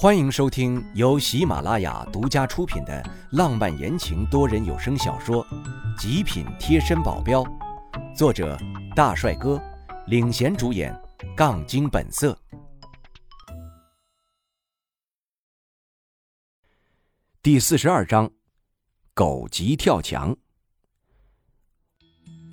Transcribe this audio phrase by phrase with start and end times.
[0.00, 5.44] 欢迎收听由喜马拉雅独家出品的浪漫言情多人有声小说
[5.98, 7.42] 《极品贴身保镖》，
[8.14, 8.56] 作者
[8.94, 9.60] 大帅哥
[10.06, 10.96] 领衔主演，
[11.36, 12.38] 杠精本色。
[17.42, 18.30] 第四十二章，
[19.14, 20.36] 狗急跳墙。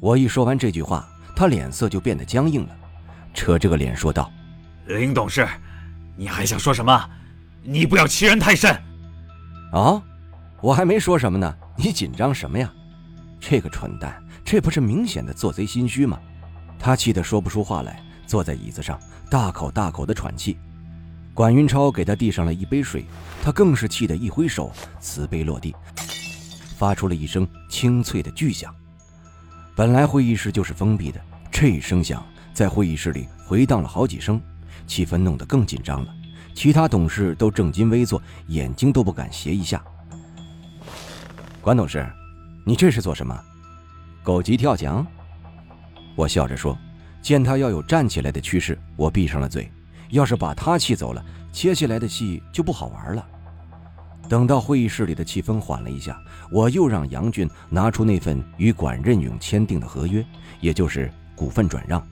[0.00, 1.06] 我一说完这句话，
[1.36, 2.74] 他脸色就变得僵硬了，
[3.34, 4.32] 扯着个脸说道
[4.88, 5.46] ：“林董事，
[6.16, 7.06] 你还想说什么？”
[7.66, 8.70] 你不要欺人太甚！
[9.72, 10.02] 啊，
[10.60, 12.70] 我还没说什么呢，你紧张什么呀？
[13.40, 16.18] 这个蠢蛋，这不是明显的做贼心虚吗？
[16.78, 19.00] 他气得说不出话来，坐在椅子上
[19.30, 20.58] 大口大口的喘气。
[21.32, 23.06] 管云超给他递上了一杯水，
[23.42, 25.74] 他更是气得一挥手，瓷杯落地，
[26.76, 28.72] 发出了一声清脆的巨响。
[29.74, 31.18] 本来会议室就是封闭的，
[31.50, 34.40] 这一声响在会议室里回荡了好几声，
[34.86, 36.14] 气氛弄得更紧张了。
[36.54, 39.82] 其他董事都正襟危坐，眼睛都不敢斜一下。
[41.60, 42.06] 管董事，
[42.64, 43.38] 你这是做什么？
[44.22, 45.06] 狗急跳墙？
[46.14, 46.78] 我笑着说，
[47.20, 49.70] 见他要有站起来的趋势，我闭上了嘴。
[50.10, 53.26] 要是把他气走了，接下来的戏就不好玩了。
[54.28, 60.24] 等到会议室里的气氛缓了一下，我又让杨俊拿出那份与管任勇签订的合约，
[60.60, 62.02] 也就是股份转让。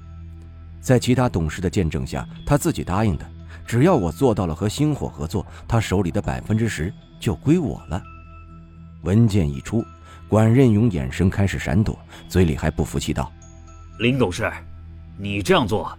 [0.80, 3.30] 在其他董事的见证下，他自己答应的。
[3.66, 8.02] 只要我做到了和星火合作，他手里的百分之十就归我了。
[9.02, 9.84] 文件一出，
[10.28, 13.32] 管任勇眼神开始闪躲，嘴里还不服气道
[13.98, 14.50] ：“林董事，
[15.18, 15.96] 你这样做，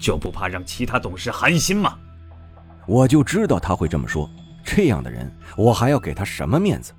[0.00, 1.96] 就不怕让其他董事寒心吗？”
[2.86, 4.28] 我就知道他会这么说。
[4.64, 6.92] 这样的人，我还要给他什么面子？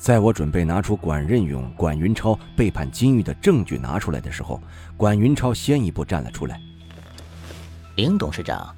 [0.00, 4.62] 在我准备拿出管任勇、管云超背叛金玉的证据拿出来的时候，
[4.96, 6.60] 管云超先一步站了出来
[7.96, 8.72] ：“林董事长。”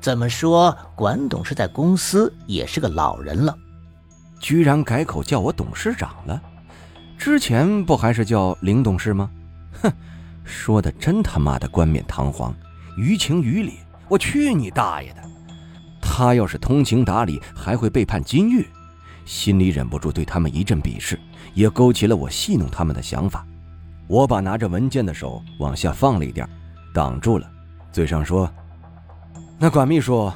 [0.00, 0.76] 怎么说？
[0.94, 3.56] 管董事在公司也是个老人了，
[4.40, 6.40] 居然改口叫我董事长了。
[7.18, 9.30] 之前不还是叫林董事吗？
[9.82, 9.92] 哼，
[10.44, 12.54] 说的真他妈的冠冕堂皇，
[12.96, 13.78] 于情于理。
[14.08, 15.22] 我去你大爷的！
[16.00, 18.64] 他要是通情达理，还会背叛金玉？
[19.24, 21.18] 心里忍不住对他们一阵鄙视，
[21.52, 23.44] 也勾起了我戏弄他们的想法。
[24.06, 26.48] 我把拿着文件的手往下放了一点，
[26.94, 27.50] 挡住了，
[27.90, 28.48] 嘴上说。
[29.58, 30.30] 那管秘书，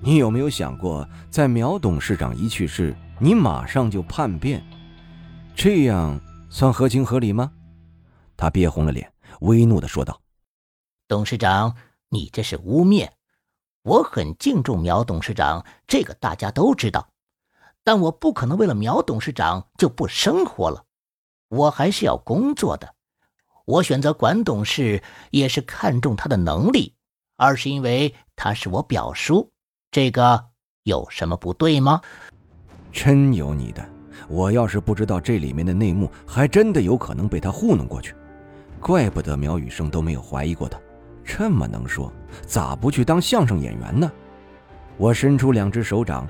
[0.00, 4.64] 你有没有想过，在苗董事长一去世，你马上就叛变，
[5.56, 7.50] 这样算合情合理吗？
[8.36, 10.20] 他憋红了脸，微怒的说道
[11.08, 11.74] ：“董事长，
[12.10, 13.08] 你这是污蔑！
[13.82, 17.10] 我很敬重苗董事长，这个大家都知道，
[17.82, 20.84] 但我不可能为了苗董事长就不生活了，
[21.48, 22.94] 我还是要工作的。
[23.66, 25.02] 我选择管董事，
[25.32, 26.94] 也是看重他的能力。”
[27.40, 29.50] 二是因为他是我表叔，
[29.90, 30.46] 这个
[30.84, 32.00] 有什么不对吗？
[32.90, 33.86] 真有你的！
[34.30, 38.14] 我要是不知道这里面的内幕，还真的有可能被他糊弄过去。
[38.80, 40.80] 怪不得苗雨生都没有怀疑过他，
[41.22, 42.10] 这么能说，
[42.46, 44.10] 咋不去当相声演员呢？
[44.96, 46.26] 我伸出两只手掌，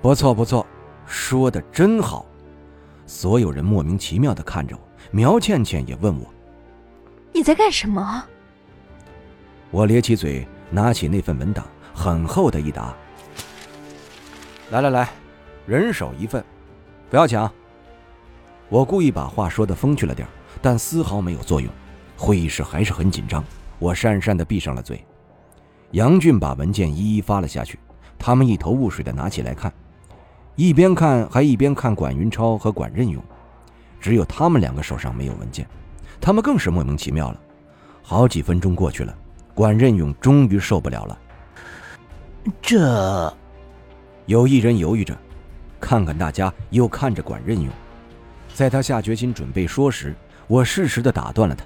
[0.00, 0.64] 不错不错，
[1.06, 2.24] 说的真好。
[3.04, 6.24] 所有人莫名其妙的看着我，苗倩倩也问我
[7.34, 8.24] ：“你在干什么？”
[9.72, 11.64] 我咧起嘴，拿起那份文档，
[11.94, 12.94] 很厚的一沓。
[14.70, 15.08] 来来来，
[15.66, 16.44] 人手一份，
[17.08, 17.50] 不要抢。
[18.68, 20.28] 我故意把话说的风趣了点，
[20.60, 21.70] 但丝毫没有作用。
[22.16, 23.42] 会议室还是很紧张，
[23.78, 25.02] 我讪讪的闭上了嘴。
[25.92, 27.78] 杨俊把文件一一发了下去，
[28.18, 29.72] 他们一头雾水的拿起来看，
[30.54, 33.22] 一边看还一边看管云超和管任勇，
[34.00, 35.66] 只有他们两个手上没有文件，
[36.20, 37.40] 他们更是莫名其妙了。
[38.02, 39.16] 好几分钟过去了。
[39.58, 41.18] 管任勇终于受不了了。
[42.62, 43.36] 这，
[44.26, 45.18] 有一人犹豫着，
[45.80, 47.68] 看看大家，又看着管任勇。
[48.54, 50.14] 在他下决心准备说时，
[50.46, 51.64] 我适时的打断了他：“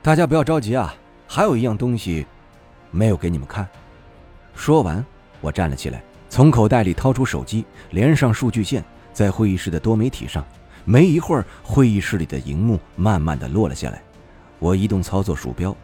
[0.00, 0.94] 大家不要着急啊，
[1.28, 2.26] 还有一样东西
[2.90, 3.68] 没有给你们看。”
[4.56, 5.04] 说完，
[5.42, 8.82] 我站了起来，从口袋里掏出手机，连上数据线，
[9.12, 10.42] 在会议室的多媒体上。
[10.86, 14.02] 没一会儿，会议室里的荧幕慢慢的落了下来。
[14.58, 15.76] 我移动操作鼠标。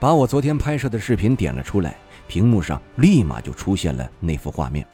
[0.00, 1.96] 把我昨天拍摄的视频点了出来，
[2.28, 4.86] 屏幕上立马就出现了那幅画面。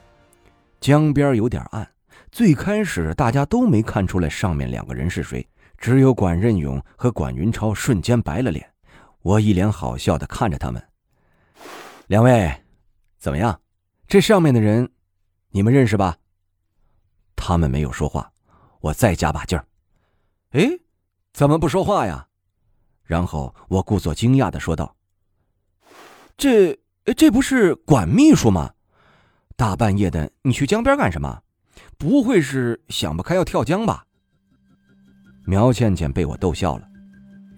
[0.81, 1.87] 江边有点暗，
[2.33, 5.47] 最开始大家都没看出来上面两个人是谁，
[5.77, 8.67] 只有管任勇和管云超瞬间白了脸。
[9.21, 10.83] 我一脸好笑的看着他们，
[12.06, 12.62] 两位，
[13.19, 13.61] 怎么样？
[14.06, 14.91] 这上面的人，
[15.51, 16.17] 你们认识吧？
[17.37, 18.33] 他们没有说话，
[18.81, 19.67] 我再加把劲儿。
[20.53, 20.79] 哎，
[21.35, 22.29] 怎么不说话呀？
[23.05, 24.97] 然后我故作惊讶的说道
[26.37, 26.79] ：“这
[27.17, 28.73] 这不是管秘书吗？
[29.56, 31.43] 大半夜的，你去江边干什么？
[31.99, 34.05] 不会是想不开要跳江吧？
[35.45, 36.89] 苗倩倩被我逗笑了。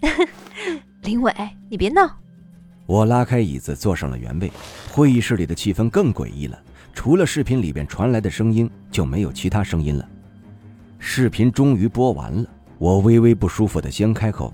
[1.01, 1.33] 林伟，
[1.69, 2.19] 你别闹。
[2.85, 4.51] 我拉开椅子坐上了原位。
[4.91, 6.61] 会议室里的气氛更诡异了，
[6.93, 10.07] 除了视频里边传来的声音，就没有其他声音了。
[10.99, 14.53] 视频终于播完了，我微微不舒服的先开口：“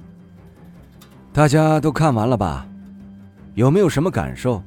[1.33, 2.63] 大家都看完了吧？
[3.56, 4.62] 有没有什么感受？”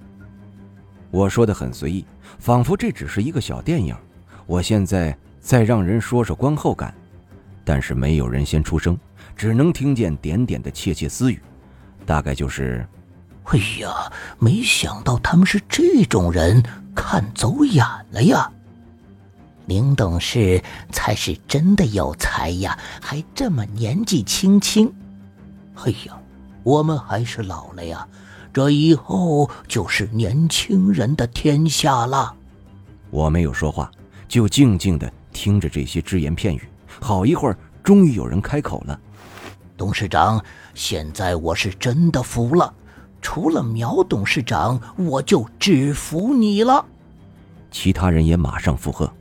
[1.13, 2.05] 我说的很随意，
[2.41, 3.95] 仿佛这只是一个小电影。
[4.47, 6.93] 我现在再让人说说观后感，
[7.65, 8.99] 但是没有人先出声，
[9.37, 11.41] 只能听见点点的窃窃私语，
[12.05, 12.85] 大概就是
[13.47, 16.61] ：“哎呀，没想到他们是这种人，
[16.97, 18.51] 看走眼了呀！
[19.67, 20.61] 林董事
[20.91, 24.93] 才是真的有才呀，还这么年纪轻轻。
[25.77, 26.19] 哎呀，
[26.67, 28.05] 我们还是老了呀。”
[28.53, 32.35] 这以后就是年轻人的天下了。
[33.11, 33.91] 我没有说话，
[34.27, 36.63] 就静静的听着这些只言片语。
[36.99, 38.99] 好一会儿，终于有人开口了
[39.77, 40.43] ：“董事长，
[40.73, 42.73] 现在我是真的服了。
[43.21, 46.83] 除了苗董事长，我就只服你了。”
[47.71, 49.13] 其他人也马上附和：“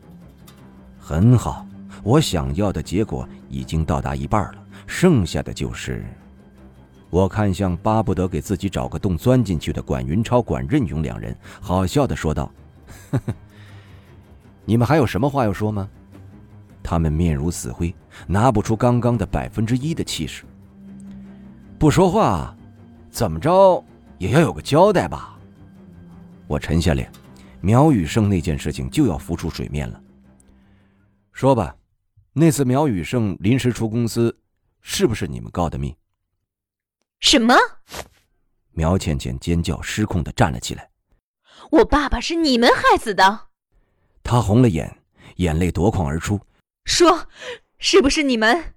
[0.97, 1.67] 很好，
[2.03, 4.55] 我想要的结果已经到达一半了，
[4.87, 6.05] 剩下的就是……”
[7.09, 12.51] 我看向巴不得给自己找个洞钻进去的管云超、管任勇两人，好笑的说道
[13.11, 13.33] ：“呵呵，
[14.65, 15.89] 你们还有什么话要说吗？”
[16.83, 17.93] 他们面如死灰，
[18.27, 20.43] 拿不出刚刚的百分之一的气势。
[21.79, 22.55] 不说话，
[23.09, 23.83] 怎么着
[24.17, 25.37] 也要有个交代吧？
[26.47, 27.09] 我沉下脸，
[27.61, 29.99] 苗雨胜那件事情就要浮出水面了。
[31.31, 31.75] 说吧，
[32.33, 34.37] 那次苗雨胜临时出公司，
[34.81, 35.95] 是不是你们告的密？
[37.25, 37.55] 什么？
[38.73, 40.91] 苗倩倩尖叫，失控的站了起来。
[41.71, 43.47] 我爸爸是你们害死的。
[44.21, 44.95] 她红了眼，
[45.37, 46.39] 眼泪夺眶而出。
[46.85, 47.27] 说，
[47.79, 48.75] 是不是你们？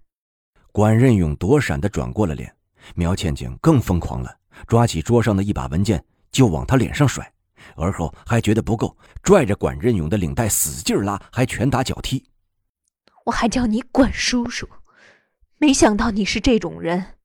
[0.72, 2.56] 管任勇躲闪的转过了脸。
[2.94, 4.34] 苗倩倩更疯狂了，
[4.66, 6.02] 抓起桌上的一把文件
[6.32, 7.30] 就往他脸上甩，
[7.76, 12.24] 而后还觉得不够，拽着管任勇的领带使劲拉，还拳打脚踢。
[13.26, 14.66] 我还叫你管叔叔，
[15.58, 17.17] 没想到你是这种人。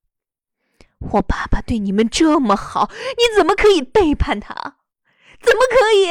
[1.12, 4.54] 我爸爸对你们这么好，你怎么可以背叛他？
[5.42, 6.10] 怎么可以？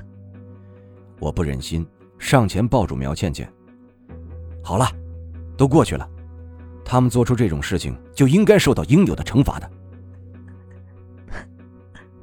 [1.20, 1.86] 我不忍心，
[2.18, 3.50] 上前抱住苗倩倩。
[4.62, 4.86] 好了，
[5.56, 6.08] 都过去了，
[6.84, 9.70] 他们做出这种事情，就应该受到应有的惩罚的。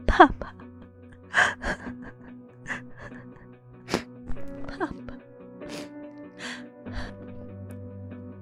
[0.05, 0.53] 爸爸，
[4.67, 5.17] 爸爸，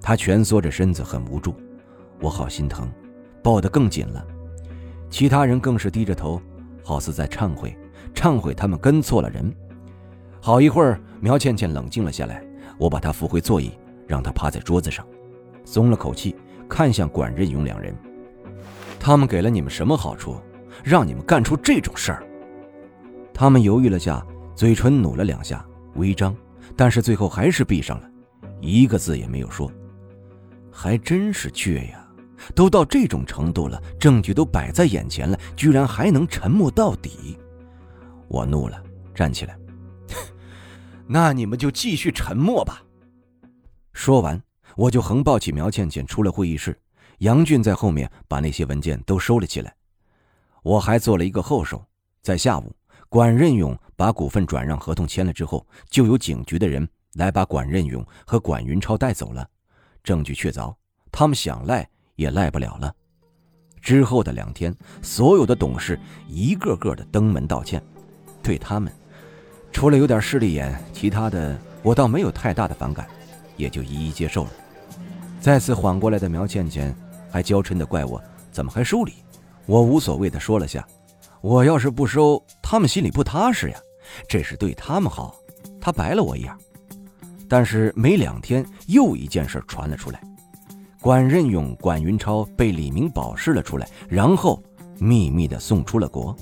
[0.02, 1.54] 他蜷缩着身子，很无助。
[2.24, 2.90] 我好心疼，
[3.42, 4.26] 抱得更紧了。
[5.10, 6.40] 其他人更是低着头，
[6.82, 7.76] 好似在忏悔，
[8.14, 9.54] 忏悔他们跟错了人。
[10.40, 12.42] 好一会儿，苗倩倩冷静了下来，
[12.78, 13.72] 我把她扶回座椅，
[14.08, 15.06] 让她趴在桌子上，
[15.66, 16.34] 松了口气，
[16.66, 17.94] 看向管任勇两人
[18.98, 20.40] ：“他们给了你们什么好处，
[20.82, 22.26] 让你们干出这种事儿？”
[23.34, 25.62] 他们犹豫了下，嘴唇努了两下，
[25.96, 26.34] 微张，
[26.74, 28.08] 但是最后还是闭上了，
[28.62, 29.70] 一个字也没有说。
[30.72, 32.03] 还真是倔呀！
[32.54, 37.38] 都到这种程度了，证据都摆在眼前了，居然还能沉默到底。
[38.28, 38.82] 我怒了，
[39.14, 39.56] 站起来。
[41.06, 42.82] 那你们就继续沉默吧。
[43.92, 44.42] 说完，
[44.76, 46.76] 我就横抱起苗倩倩出了会议室。
[47.18, 49.72] 杨俊在后面把那些文件都收了起来。
[50.62, 51.84] 我还做了一个后手，
[52.22, 52.74] 在下午，
[53.08, 59.48] 管任勇把股份转让合同签了之后，就有警局的人来把管任勇和管云超带走了。
[60.02, 60.74] 证据确凿。
[61.12, 62.92] 他们想赖也赖不了了。
[63.80, 67.82] 之后的两天，所有的董事一个个的登门道歉。
[68.42, 68.92] 对他们，
[69.72, 73.06] 除了有点势利眼，其他的我倒没有太大的反感，
[73.56, 74.50] 也就一一接受了。
[75.40, 76.94] 再次缓过来的苗倩倩
[77.30, 79.12] 还娇嗔的怪我怎么还收礼。
[79.66, 80.86] 我无所谓的说了下，
[81.42, 83.78] 我要是不收，他们心里不踏实呀。
[84.28, 85.34] 这是对他们好，
[85.80, 86.54] 他白了我一眼。
[87.48, 90.20] 但是没两天，又一件事传了出来。
[91.04, 94.62] 管任勇、管云超被李明保释了出来，然后
[94.98, 96.34] 秘密的送出了国。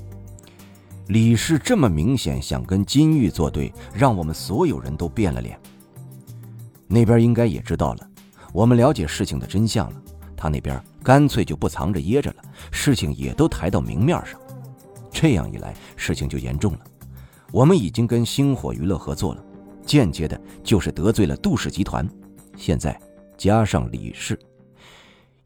[1.09, 5.59] 李氏这么明显想跟金玉作对，让我们所有人都变了脸。
[6.87, 8.09] 那边应该也知道了，
[8.53, 10.03] 我们了解事情的真相了。
[10.37, 12.37] 他那边干脆就不藏着掖着了，
[12.71, 14.41] 事情也都抬到明面上。
[15.11, 16.81] 这样一来，事情就严重了。
[17.51, 19.45] 我们已经跟星火娱乐合作了，
[19.85, 22.09] 间接的就是得罪了杜氏集团，
[22.57, 22.97] 现在
[23.37, 24.39] 加上李氏。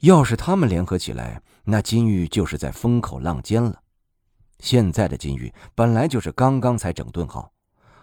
[0.00, 3.81] 要是他们联合起来，那金玉就是在风口浪尖了。
[4.59, 7.53] 现在的金玉本来就是刚刚才整顿好，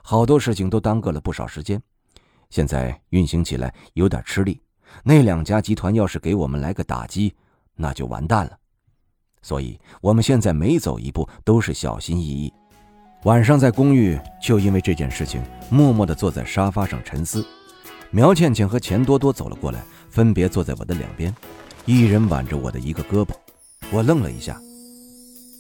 [0.02, 1.82] 好多事情都耽搁了不少时间，
[2.50, 4.62] 现在运行起来有点吃力。
[5.04, 7.34] 那两家集团要是给我们来个打击，
[7.76, 8.58] 那就完蛋了。
[9.42, 12.54] 所以我们现在每走一步都是小心翼翼。
[13.24, 17.46] 晚上在公寓，就因为这件事情，默默地坐在沙发上沉思。
[18.12, 21.34] 苗倩倩和钱多多走了过来，分别坐在我的两边，
[21.86, 23.32] 一人挽着我的一个胳膊。
[23.92, 24.60] 我愣了一下：“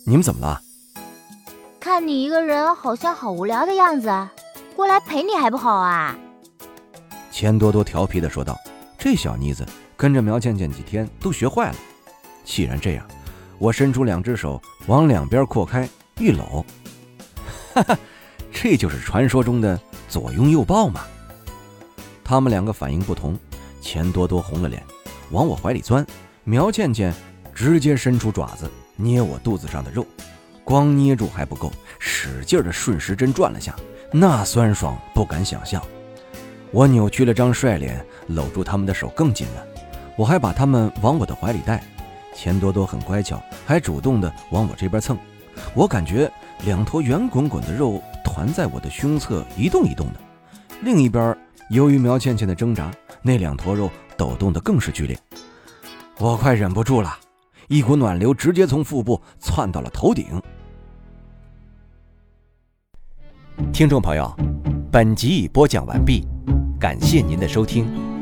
[0.08, 0.62] 你们怎么了？”
[1.80, 4.10] 看你一个人好像好无聊的样子，
[4.75, 6.18] 过来陪你还不好啊？
[7.30, 8.58] 钱多多调皮的说道
[8.98, 9.65] ：“这小妮子
[9.98, 11.75] 跟着苗倩倩几天都学坏了。
[12.46, 13.06] 既然这样，
[13.60, 15.88] 我伸出两只手往两边扩开
[16.18, 16.65] 一搂，
[17.74, 17.98] 哈哈，
[18.51, 21.01] 这就是传说中的左拥右抱嘛。”
[22.24, 23.38] 他们两个反应不同，
[23.82, 24.82] 钱多多红了脸，
[25.32, 26.03] 往我怀里钻；
[26.44, 27.13] 苗倩倩
[27.53, 30.06] 直接伸出爪子捏我肚子上的肉。
[30.63, 33.75] 光捏住还不够，使劲的顺时针转了下，
[34.12, 35.82] 那酸爽不敢想象。
[36.72, 39.65] 我扭曲了张帅脸，搂住他们的手更紧了。
[40.18, 41.84] 我还把他们往我的怀里带。
[42.34, 45.18] 钱多多很乖巧，还主动的往我这边蹭。
[45.75, 46.32] 我感觉
[46.65, 50.13] 两坨圆滚滚的肉团在我的胸侧一动一动的。
[50.82, 51.38] 另一边，
[51.70, 52.89] 由于苗倩倩的挣扎，
[53.22, 55.17] 那两坨肉抖动的更是剧烈。
[56.20, 57.17] 我快忍不住了。
[57.70, 60.41] 一股暖流直接从腹部窜到了头顶。
[63.72, 64.36] 听众朋友，
[64.91, 66.27] 本集已播讲完毕，
[66.79, 68.12] 感谢您的收听。